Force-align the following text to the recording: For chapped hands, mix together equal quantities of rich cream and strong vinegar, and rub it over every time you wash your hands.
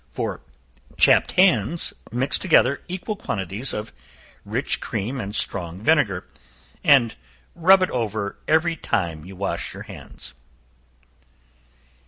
For 0.09 0.41
chapped 0.97 1.33
hands, 1.33 1.93
mix 2.11 2.39
together 2.39 2.81
equal 2.87 3.15
quantities 3.15 3.71
of 3.71 3.93
rich 4.43 4.79
cream 4.81 5.21
and 5.21 5.35
strong 5.35 5.79
vinegar, 5.79 6.27
and 6.83 7.13
rub 7.53 7.83
it 7.83 7.91
over 7.91 8.39
every 8.47 8.75
time 8.75 9.25
you 9.25 9.35
wash 9.35 9.75
your 9.75 9.83
hands. 9.83 10.33